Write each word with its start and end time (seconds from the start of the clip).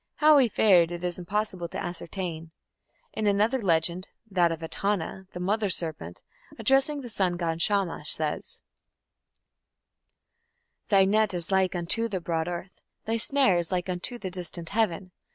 How 0.15 0.39
he 0.39 0.49
fared 0.49 0.89
it 0.91 1.03
is 1.03 1.19
impossible 1.19 1.67
to 1.67 1.77
ascertain. 1.77 2.49
In 3.13 3.27
another 3.27 3.61
legend 3.61 4.07
that 4.31 4.51
of 4.51 4.63
Etana 4.63 5.27
the 5.33 5.39
mother 5.39 5.69
serpent, 5.69 6.23
addressing 6.57 7.01
the 7.01 7.07
sun 7.07 7.37
god, 7.37 7.61
Shamash, 7.61 8.11
says: 8.15 8.63
Thy 10.89 11.05
net 11.05 11.35
is 11.35 11.51
like 11.51 11.75
unto 11.75 12.09
the 12.09 12.19
broad 12.19 12.47
earth; 12.47 12.81
Thy 13.05 13.17
snare 13.17 13.57
is 13.59 13.71
like 13.71 13.89
unto 13.89 14.17
the 14.17 14.31
distant 14.31 14.69
heaven! 14.69 15.11